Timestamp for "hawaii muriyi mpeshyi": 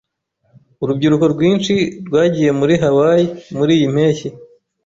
2.83-4.29